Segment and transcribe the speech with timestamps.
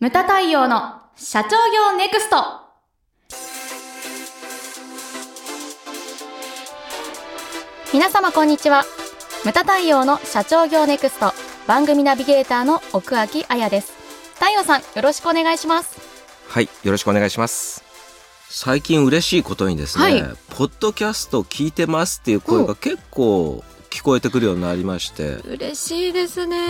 [0.00, 2.36] ムタ太陽の社長業ネクスト。
[7.92, 8.84] 皆様こんにちは。
[9.44, 11.34] ムタ太陽の社長業ネクスト。
[11.66, 13.92] 番組ナビゲーターの奥脇彩です。
[14.36, 16.00] 太陽さんよろしくお願いします。
[16.48, 17.84] はい、よろしくお願いします。
[18.48, 20.22] 最近嬉しいことにですね、はい。
[20.48, 26.56] ポッドキャスト聞いてますっていう声が結構聞こえてくるようになりまして、嬉しいですね。
[26.56, 26.64] は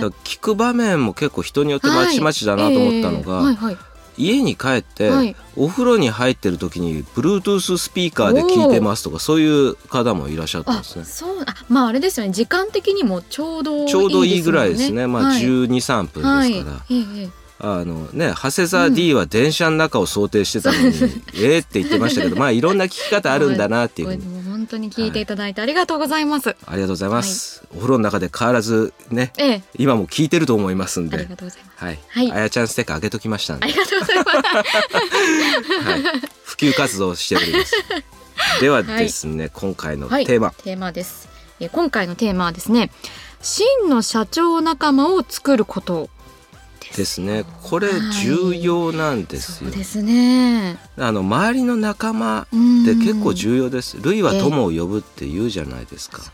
[0.00, 3.76] い、聞く場面も結構人によってまちまちだなと思ったのが、はいはい。
[4.18, 5.36] 家に帰って、はい。
[5.56, 11.04] お風呂に入ってる時に Bluetooth スピーカーで聞いてますとかそういう方もいらっしゃったんあですね。
[11.04, 11.40] そう。
[11.46, 12.32] あまああれですよね。
[12.32, 15.06] 時間的にもちょうどいいですちょうどいいぐらいですね。
[15.06, 15.42] まあはい。
[15.42, 16.32] 12、3分ですから。
[16.32, 16.94] はい。
[16.94, 20.94] ええあのね、長谷沢 D は電車の中を想定してたのに、
[21.34, 21.58] ええ。
[21.60, 24.45] って言ってましたけど、まあいろんな聞き方あるんだなっていうふうに。
[24.56, 27.62] 本当に聞いていただいてありがとうございます、ありがとうございます。
[27.72, 31.36] お風呂の中で変わらずね、ええ今も聞いてると思いますんでありが。
[31.36, 31.98] とうございますはい。
[32.08, 33.64] はいあやちゃんステッカーあげときましたんで。
[33.64, 36.02] ありがとうございますはい。
[36.44, 37.74] 普及活動をしております。
[38.60, 40.50] ではですね、今回のテーマ。
[40.52, 41.28] テーマです
[41.60, 42.90] え今回のテーマはですね
[43.40, 46.10] 真の社長仲間を作ること
[46.94, 47.44] ですね。
[47.62, 47.88] これ
[48.22, 49.70] 重要なんですよ。
[49.70, 50.78] そうですね。
[50.96, 52.46] あの周りの仲間っ
[52.84, 53.98] て結構重要です。
[54.02, 56.18] 類は友を呼ぶって言うじゃないですか。
[56.22, 56.30] そ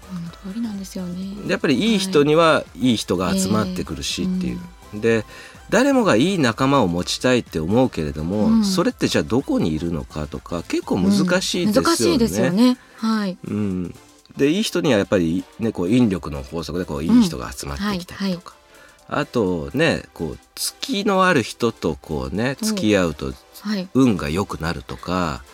[0.47, 1.35] の通りなんですよね。
[1.47, 2.95] でやっぱりいい人にはい。
[2.95, 5.01] い人が集まってくるしっていう。
[5.01, 5.25] で
[5.71, 8.65] 誰もがいい仲間を持ちたいって思うけれども、うん。
[8.65, 11.81] それってじゃあどこにいるのかとか結構難しいですよね。
[11.81, 12.77] うん難しいですよね。
[12.97, 13.39] はい。
[13.45, 13.95] うん、
[14.37, 18.55] でいい人にはやっぱり、ね、こう引力の法則でこういい人が集まってきたりとか、
[19.19, 23.89] あとねこう月のある人とこうね付き合うとはい。
[23.95, 25.45] 運が良くなるとか、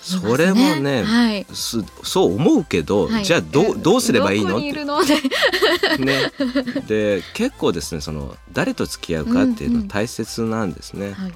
[0.00, 1.46] それもねはい。
[1.52, 3.24] すそう思うけど、はい。
[3.24, 4.50] じゃあどうどうすればいいの？
[4.50, 5.04] どこにいるの？
[5.04, 5.16] で
[5.98, 6.32] ね、
[6.86, 11.12] で結構ですねその誰と付き合うかっていうの大切なんですね。
[11.12, 11.34] はい。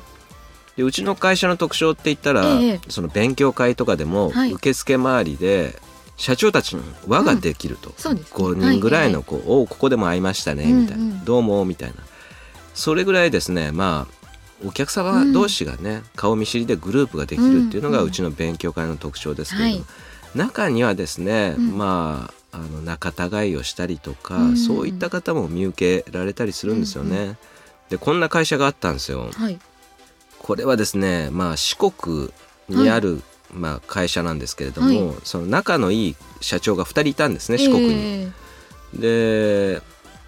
[0.76, 2.80] でうちの会社の特徴って言ったら、ええ。
[2.88, 4.52] その勉強会とかでも、はい。
[4.52, 5.78] 受付周りで
[6.16, 8.30] 社長たちに輪ができると、そうですね。
[8.32, 11.96] 5人ぐらいのこう、おうここでも会いましたね」みたいな「うんうんどうも」みたいな。
[12.74, 18.08] それぐらいですねまあお客様同士がね、顔見知りでグループができるっていうのがうんうん。
[18.08, 19.86] うちの勉強会の特徴ですけれども、は
[20.34, 20.38] い。
[20.38, 21.76] 中にはですね、うん。
[21.76, 27.18] まああの仲違いをしたりとか、うんそういった方も見受けられたりするんですよね。
[27.18, 27.36] うん
[27.92, 29.28] でこんな会社があったんですよ。
[29.34, 29.60] はい。
[30.38, 32.30] これはですね、まあ、四国
[32.70, 37.94] にある、まあ、会社なんですけれども、はその仲のいい社長が2人いたんですね四国に。
[37.94, 38.32] え
[38.94, 39.82] で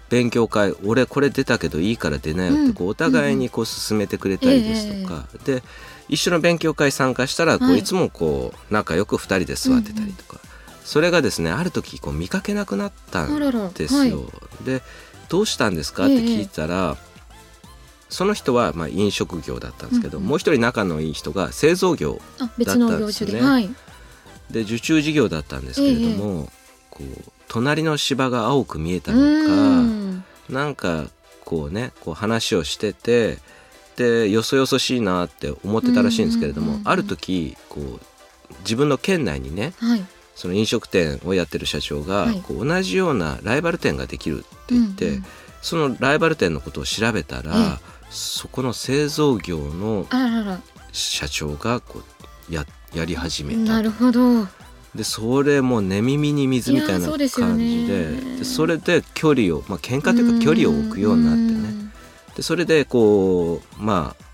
[0.09, 5.63] 勉強会俺これ出たけどいいから出なよってこうお互いにこう進めてくれたりですとか、で
[6.07, 10.39] 一緒の勉強会参加したらこうはいいつもこう仲良く2人で座ってたりとか、
[10.83, 14.29] それがですねある時こう見かけなくなったんあららですよ。
[14.63, 14.83] で
[15.27, 16.97] どうしたんですかって聞いたら、
[18.09, 20.23] その人はまあ飲食業だったんですけど、うん。
[20.23, 23.41] うんもう一人仲のいい人が製造業あ別の業種で。
[23.41, 23.69] はい。
[24.51, 26.51] で受注事業だったんですけれども、
[26.91, 30.23] こう隣の芝が青く見えたのうかん。
[30.49, 31.07] なんか
[31.43, 33.39] こうねこう話をしてて
[33.95, 37.99] でよそよそしいなって思ってたらしいんですけれども、ある時こう
[38.59, 40.05] 自分の県内にねはい。
[40.35, 42.41] その飲食店をやってる社長が、はい。
[42.41, 45.25] こう同じようなライバル店ができるって言って、うんうん
[45.65, 47.79] そのライバル店のことを調べたら、え
[48.15, 50.07] そこの製造業の
[50.91, 52.01] 社長がこ
[52.49, 53.73] うややり始めた。
[53.73, 54.47] なるほど。
[54.95, 61.39] でそれも寝耳に水みたいな感ねじででそれで距離を、まあ喧嘩というか距離を置くようになって
[61.73, 61.91] ね。
[62.37, 64.25] でそれでこうまあ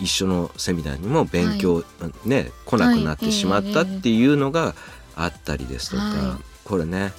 [0.00, 1.84] 一緒のセミナーにも勉強、
[2.24, 4.74] ね来なくなってしまったっていうのが
[5.14, 6.42] あったりですとか、はい。
[6.64, 7.12] これね、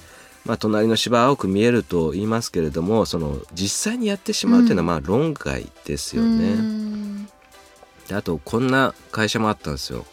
[0.48, 6.54] まあ、隣の芝青く見えると言いますけれどもその実際にやってしまうというのはまあ論外ですよね。
[6.54, 7.26] うん。
[8.08, 10.06] であとこんな会社もあったんですよ。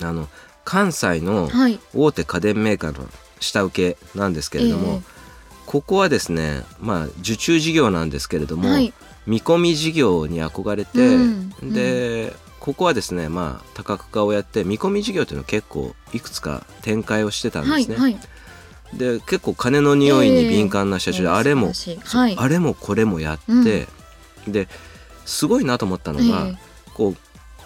[0.00, 0.28] あの
[0.64, 1.80] 関西のはい。
[1.94, 3.08] 大手家電メーカーの
[3.40, 5.00] 下請けなんですけれども、ええ。
[5.66, 8.92] ここはですねまあ受注事業なんですけれども、はい。
[9.26, 11.72] 見込み事業に憧れて、うん。
[11.72, 17.96] でここはですねまあ多角化をやって見込み事業というのを結構いくつか展開をしてたんですね。
[17.96, 18.31] はいはい
[18.94, 21.72] で結構金の匂いに敏感な社長で、あれも、
[22.04, 22.36] はい。
[22.36, 23.88] あれもこれもやって、
[24.46, 24.68] で
[25.24, 26.56] すごいなと思ったのが、え
[26.94, 27.16] こう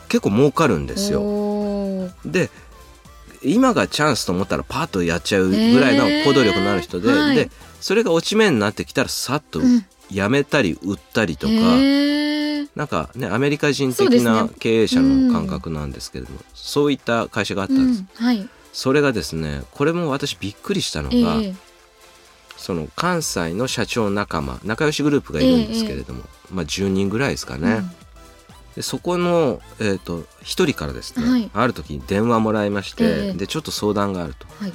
[0.09, 2.11] 結構儲かるんですよ。
[2.25, 2.51] で
[3.43, 7.51] 今がチャンスと思ったらパッとやっちゃうぐらいの行動力のある人で,、で
[7.81, 9.85] それが落ち目になってきたらさっとうん。
[10.11, 12.69] やめたり売ったりとか、へー。
[12.77, 18.27] なんかねアメリカ人的な経営者の感覚なんですけれどもそう,、いった会社があったんです、うん。
[18.27, 21.55] はいそれがですねこれも私びっくりしたのえが、え
[22.59, 27.81] その関西の社長仲間仲良しグループがいるんですけれども、まあ、10人ぐらいですかね、
[28.75, 31.51] でそこの、えー、と1人からですね、はい。
[31.55, 33.33] ある時に電話もらいまして、ええ。
[33.33, 34.47] でちょっと相談があると。
[34.61, 34.73] はい。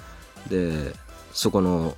[0.50, 0.95] で
[1.31, 1.95] そこの,、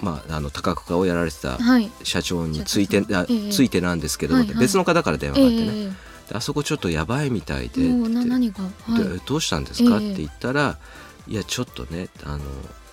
[0.00, 1.88] まあ、あの多角化をやられてたはい。
[2.02, 3.22] 社長について社長さん。
[3.22, 3.52] あええ。
[3.52, 4.58] ついてなんですけども、はいはい。
[4.58, 5.96] 別の方から電話があってね、
[6.32, 10.10] あそこちょっとやばいみたいでどうしたんですか?」っえ。
[10.10, 10.78] えて言ったら
[11.28, 12.40] 「いやちょっとねあの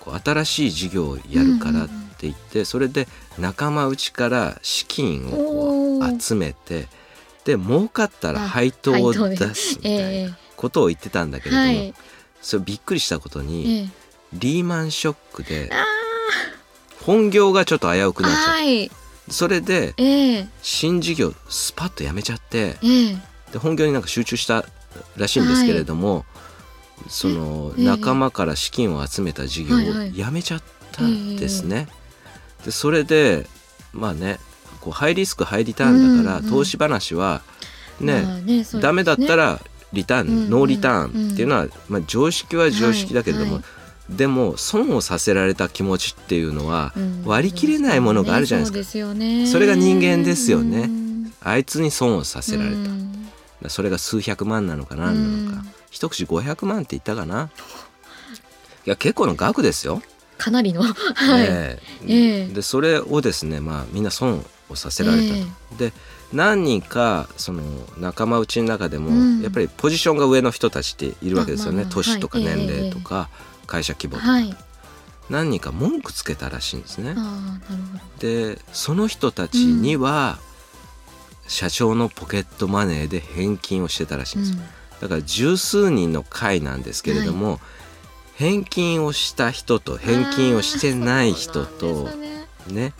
[0.00, 1.88] こう新しい事業をやるから」っ
[2.20, 3.06] て言って、それで
[3.38, 6.88] 仲間内から資金を集めて
[7.44, 11.94] で儲かったら配当を出すみたいえなことを言ってたんだけれども、はい。
[12.42, 13.88] それびっくりしたことに、ええ。
[14.32, 15.84] リーマンショックであ
[17.04, 18.90] 本業がちょっと危うくーなっちゃって、はい。
[19.30, 20.48] それでええ。
[20.60, 23.16] 新事業スパッとやめちゃってええ。
[23.52, 24.64] で本業になんか集中した
[25.16, 26.26] らしいんですけれども、
[27.08, 27.84] そのええ。
[27.84, 29.80] 仲間から資金を集めた事業を
[30.14, 30.62] やめちゃっ
[30.92, 31.88] たんですね。
[32.64, 33.46] でそれで
[33.92, 34.38] まあね
[34.80, 37.42] こうハイリスクハイリターンだから、投資話は
[38.00, 38.24] ね、
[38.80, 39.60] ダメだったら
[39.92, 43.64] リターン、ノーリターンっていうのは、まあ、常識は常識だけれども、はい。
[44.10, 49.14] でも損をさせられた気持ちっていうのはうん割り切れないものがあるじゃないですか。
[49.50, 50.80] それが人間ですよね。
[50.80, 51.08] うん
[51.40, 52.76] あいつに損をさせられた。
[52.76, 53.28] うん。
[53.68, 57.50] それが数百万なのか何なのか、うん一口500万って言ったかな。
[58.86, 60.02] いや結構の額ですよ。
[60.38, 60.82] かなりの。
[60.82, 62.06] はい、ええ。
[62.06, 65.40] ええでそれをですねまあみんな損をさせられたと。
[65.84, 65.92] えで
[66.32, 67.62] 何人かその
[67.98, 69.40] 仲間内の中でも、うん。
[69.40, 73.30] やっぱりポジションが上の人たちっているわけですよね、まあ年とかはい年齢とか、
[73.66, 74.56] 会社規模とか、はい。
[75.30, 77.14] 何人か文句つけたらしいんですね。
[77.16, 77.20] あ。
[77.20, 78.54] あなるほど。
[78.54, 80.38] でその人たちには、
[81.46, 84.58] 社長のポケットマネーで返金をしてたらしいんですよ。
[85.00, 87.60] だから十数人の会なんですけれども、
[88.36, 92.08] 返金をした人と返金をしてない人と
[92.68, 92.92] ね。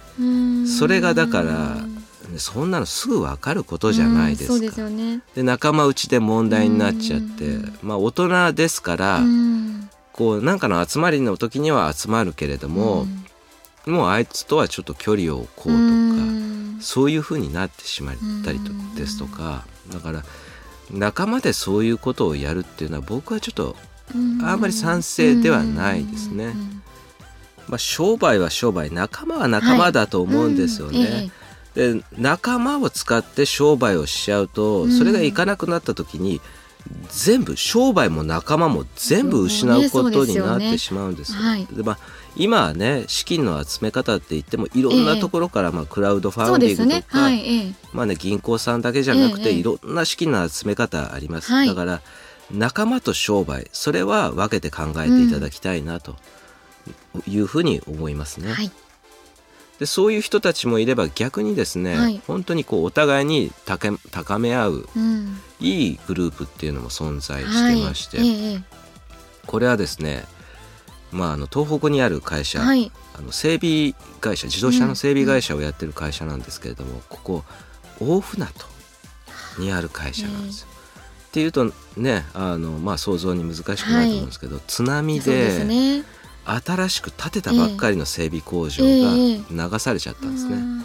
[0.66, 1.76] それがだから
[2.36, 4.82] そんなのすぐ分かることじゃないですか。
[4.82, 5.22] でね。
[5.34, 7.78] で仲間内で問題になっちゃってうん。
[7.82, 9.88] まあ大人ですからうん。
[10.12, 13.06] こうなんかの集まりの時には集まるけれども
[13.86, 16.78] もうあいつとはちょっと距離を置こうとかうん。
[16.80, 20.24] そういうふうになってしまったりとうんですとかだから
[20.90, 23.76] 仲間でそういうことをやるっていうのは僕はちょっと
[24.42, 26.46] あんまり賛成ではないですね。
[26.46, 26.82] うん
[27.68, 31.30] まあ商売は商売仲間は仲間だと思うんですよね。
[31.76, 31.92] うんえ。
[31.94, 34.90] で仲間を使って商売をしちゃうと、うん。
[34.90, 36.40] それがいかなくなった時に
[37.10, 41.38] 全部商売も仲間も全部失うことになってしまうんですよ。
[41.38, 41.98] はいでまあ、
[42.36, 47.74] 今はね資金の集め方って言ってもいろんなところから、まあ、クラウドフえァンディングとか、はいええ。
[47.92, 51.66] まあね、銀行さんだけじゃなくて、ええいろんな資金の集め方あります、はい。
[51.66, 52.00] だから
[52.50, 56.16] 仲間と商売それは分けて考えていただきたいなと
[57.26, 58.52] いうふうに思いますね。
[58.52, 58.70] はい
[59.78, 62.20] でそういう人たちもいれば逆にですね、はい。
[62.26, 65.40] 本当にこうお互いに高高め合ううん。
[65.60, 68.28] いいグループっていうのも存在してまして、はい。
[68.28, 68.62] ええ
[69.46, 70.24] これはですね、
[71.10, 72.92] まあ、あの東北にある会社、はい。
[73.18, 77.44] あの整備会社自動車の整備会社をやってる会社なんですけれども、ここ
[78.00, 78.66] 大船渡
[79.58, 80.68] にある会社なんですよ。
[81.28, 86.04] っていうとねあの、まあ、想像に難しくないと思うんですけど、津波ですでね
[86.50, 90.56] 新しく建てたばっかりの整備工場ええが流されちゃったんですね。
[90.56, 90.84] あ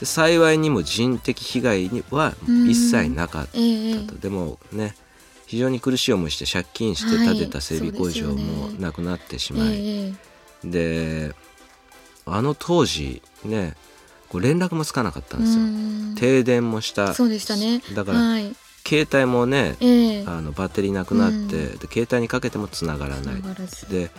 [0.00, 2.34] で幸いにも人的被害には
[2.68, 4.96] 一切なかったと、でもね
[5.46, 10.14] 非常に苦しい思いして借金して建てた整備工場もなくなってしえまい、え
[10.64, 11.34] で
[12.26, 13.74] あの当時ね
[14.28, 17.14] こう連絡もつかなかったんですよ、うん停電もした。
[17.14, 17.82] そうでしたね。
[17.94, 18.54] だからはい。
[18.86, 20.24] 携帯もねええ。
[20.26, 21.48] あのバッテリーなくなって、うん。
[21.48, 23.42] で携帯にかけてもつながらない。
[23.90, 24.10] で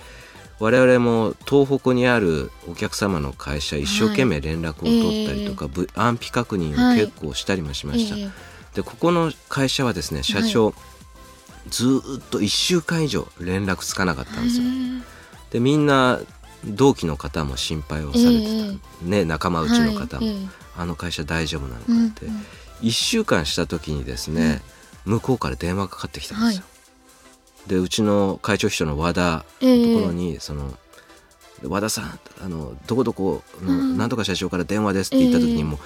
[0.60, 8.30] 我々も東北にあるお客様の会社一生懸命連絡を取ったりとか、ぶ安否確認を結構したりもしました、ええ
[8.74, 10.74] でここの会社はですね社長、
[11.70, 14.64] ずーっと1週間以上連絡つかなかったんですよ、
[15.52, 16.20] でみんな
[16.66, 20.36] 同期の方も心配をされてた、ええね仲間内の方も、はい。
[20.36, 20.48] ええ。
[20.76, 22.26] あの会社大丈夫なのかうんって、
[22.82, 24.62] 1週間した時にですね、
[25.06, 26.64] 向こうから電話がかかってきたんですよ、
[27.68, 30.78] でうちの会長秘書の和田ええのところに、その
[31.64, 33.98] 和田さんあのどこどこのうん。
[33.98, 35.80] なんとか社長から電話ですって言った時ええにもう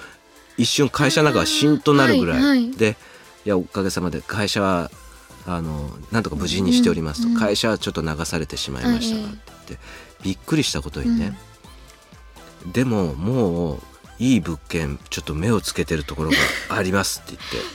[0.56, 2.96] 一瞬会社の中がしんとなるぐらい、で
[3.44, 4.90] いやおかげさまで会社は
[5.46, 9.84] あのなんとか無事にしておりますと、うん会社はちょっと流されてしまいましたがええって言って
[10.22, 11.38] びっくりしたことにね、
[12.72, 13.78] でももう
[14.18, 16.36] いい物件ちょっと目をつけてるところが
[16.76, 17.68] ありますって言って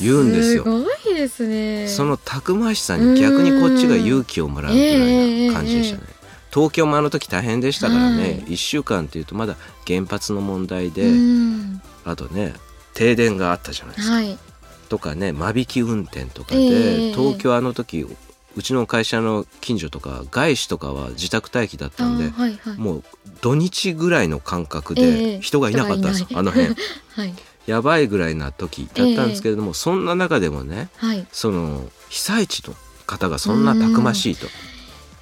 [0.00, 0.64] 言うんですよ。
[0.64, 0.80] すご
[1.10, 1.88] いですね。
[1.88, 6.04] そのたくましさに逆にこっちが勇気をもらうぐらいな感じでしたね。
[6.52, 8.36] 東京もあの時大変でしたからね、はい。
[8.42, 11.82] 1週間っていうとまだ原発の問題で、うん。
[12.04, 12.54] あとね
[12.94, 14.14] 停電があったじゃないですか。
[14.14, 14.38] はい。
[14.88, 18.04] とかね間引き運転とかえで、え東京あの時
[18.56, 22.76] うちの会社の近所とか外資とかは自宅待機だったんであはいはい。
[22.78, 23.04] もう
[23.40, 25.40] 土日ぐらいの感覚えでえ。
[25.40, 26.54] 人がいなかったんですよ、人がいない。
[26.54, 26.74] あの辺。
[27.14, 27.34] はい
[27.66, 31.26] やばいぐらいな時だったんですけれども、そんな中でもねはい。
[31.32, 32.74] その被災地の
[33.06, 34.46] 方がそんなたくましいと。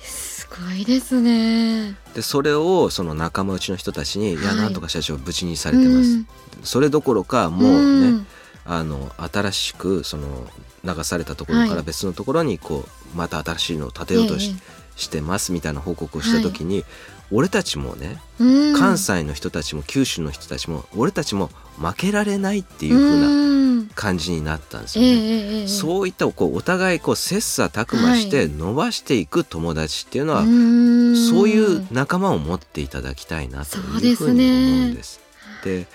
[0.01, 1.95] すごいですね。
[2.15, 4.37] でそれをその仲間内の人たちに「い。
[4.37, 6.25] やはいなんとか社長無事にされてます」
[6.65, 8.25] それどころかもうね、
[8.65, 10.51] あの新しくその
[10.85, 11.77] 流されたところかはい。
[11.77, 14.57] ら別のところにこうまた新しいのを建てようとし,、
[14.97, 16.85] してますみたいな報告をした時に、
[17.31, 18.75] 俺たちもねうん。
[18.77, 23.69] 関西の人たちも九州の人たちも俺たちも負けられないっていう風なうん。
[23.95, 25.23] 感じになったんですええよね。
[25.23, 28.49] ええええそういったこうお互いこう切磋琢磨してはい。
[28.49, 31.17] 伸ばしていく友達っていうのは、ん。
[31.17, 35.21] そういう仲間を持っていただきたいなというふうにね思うんです。
[35.65, 35.87] で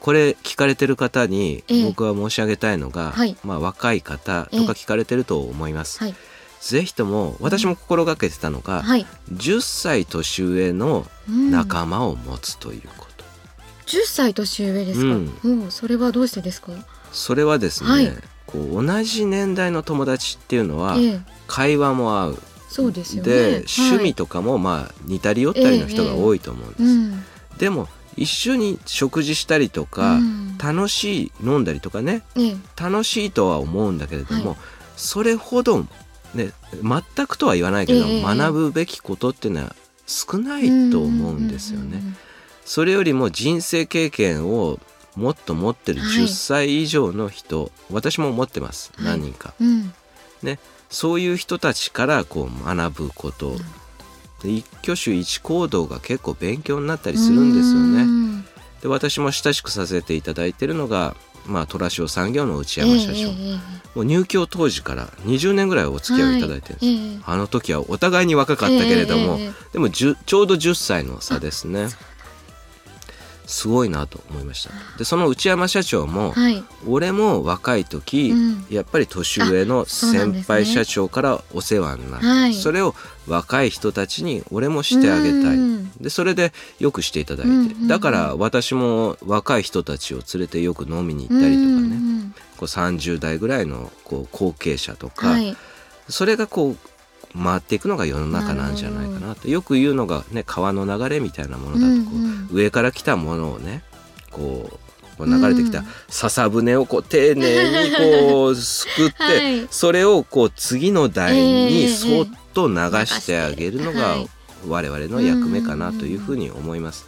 [0.00, 1.84] これ聞かれてる方にええ。
[1.84, 3.36] 僕は申し上げたいのが、はい。
[3.44, 5.98] まあ、若い方とか聞かれてると思います。
[5.98, 6.14] はい
[6.60, 9.06] ぜひとも私も心がけてたのが、はい。
[9.32, 13.24] 10歳年上のうん仲間を持つということ。
[13.86, 15.06] 10歳年上ですか、
[15.44, 15.70] うん。
[15.70, 16.72] それはどうしてですか？
[17.12, 18.12] それはですね、はい。
[18.46, 21.20] こう同じ年代の友達っていうのはええ。
[21.46, 22.42] 会話も合う。
[22.68, 23.32] そうですよね。
[23.32, 23.50] で、はい。
[23.80, 26.82] 趣味とかもまあ似たり寄ったりの人が多いと思うんです。
[26.82, 27.24] うん。
[27.58, 30.58] でも一緒に食事したりとか、うん。
[30.58, 32.22] 楽しい飲んだりとかね。
[32.36, 32.56] ええ。
[32.76, 34.58] 楽しいとは思うんだけれども、はい。
[34.96, 35.86] それほど
[36.34, 39.74] ね全くとは言わないけど、ええ学ぶべきことっていうのは
[40.06, 41.98] 少ないと思うんですよね。
[42.02, 42.16] うん
[42.70, 44.78] それよりも人生経験を
[45.16, 46.22] もっと持ってるはい。
[46.22, 49.04] 10歳以上の人、私も持ってますはい。
[49.06, 49.92] 何人か、うん。
[50.88, 53.56] そういう人たちからこう学ぶこと。
[54.44, 58.02] で一挙手一行動が結構勉強になったりするんですよね。
[58.02, 58.44] うん。
[58.82, 61.16] で私も親しくさせていただいてるのが、
[61.50, 63.28] まあ、虎商産業の内山社長、えええ
[63.76, 71.88] えもう入居当時から20年ぐらいお付き合いをいただいてるんです、ええあの時はお互いに若かったけれども、ええええでも10ちょうど10歳の差ですね
[73.50, 74.70] すごいなと思いました。
[74.96, 76.62] でその内山社長も、はい。
[76.86, 78.66] 俺も若い時、うん。
[78.70, 82.54] やっぱり年上の先輩社長からお世話になって、はい。
[82.54, 82.94] それを
[83.26, 87.88] 若い人たちに俺もしてあげたい、うんでそれでよくしていただいて、うんうんうん。
[87.88, 95.56] だから私も若い人たちを連れてよく飲みに行ったりとかね、うんこう30代ぐらいのこう後継者とか、はい。
[96.08, 96.89] それがこう
[97.36, 99.48] 回っていくのが世の中なんじゃないかなと。
[99.48, 102.24] よく言うのがね川の流れみたいなものだとこう、うん。
[102.24, 103.84] うん上から来たものをね
[104.32, 109.68] こうこう流れてきたうん笹舟をこう丁寧にこう すくって、はい。
[109.70, 112.74] それをこう次の台にええそっと流
[113.06, 114.28] してあげるのがはい。
[114.68, 117.06] 我々の役目かなというふうに思います。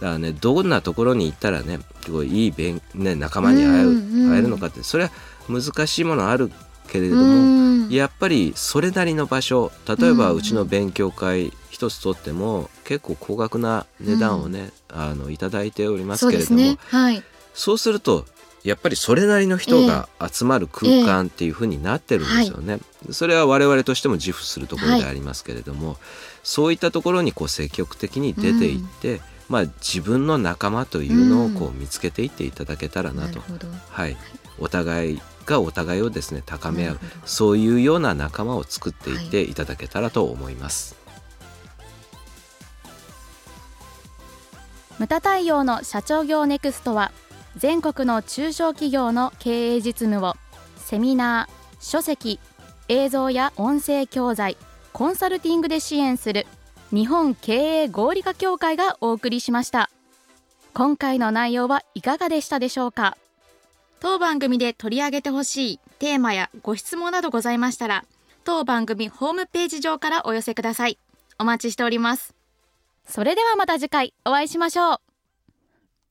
[0.00, 3.90] だからねどんなところに行ったらねすごいいい勉、ね、仲間に会える,、
[4.30, 5.10] 会えるのかってそれは
[5.48, 6.52] 難しいものある
[6.88, 7.88] けれどうも、ん。
[7.90, 10.36] やっぱりそれなりの場所例えばうん。
[10.38, 17.22] うちの勉強会一つとっても結構高額な値段をね、あのいただいておりますけれどもねはい。
[17.54, 18.26] そうすると
[18.64, 22.80] やっぱりそれなりの人が集まる空間っていうふうになってるんですよね。
[23.10, 25.96] それは我々としても自負するところでありますけれども、
[26.42, 33.68] そういったところにこう積極的に出ていって、まあ、自分の仲間というのをこう見つけていっていただけたらなと、なるほど。
[33.90, 34.16] はい、
[34.58, 39.54] お互いがお互いをですね高め合うそういうような仲間を作っていってい。
[39.54, 40.94] ただけたらと思います。
[44.98, 47.10] ムタ太陽の社長業ネクストは
[47.56, 50.34] 全国の中小企業の経営実務を
[50.76, 52.38] セミナー、書籍、
[52.88, 54.56] 映像や音声教材、
[54.92, 56.46] コンサルティングで支援する
[56.90, 59.90] 日本経営合理化協会がお送りしました。
[60.74, 63.16] 今回の内容はいかがでしたでしょうか？
[64.00, 68.04] 当番組で取り上げてほしいテーマやご質問などございましたら
[68.44, 70.98] 当番組ホームページ上からお寄せください。
[71.38, 72.34] お待ちしております。
[73.04, 75.07] それではまた次回お会いしましょう。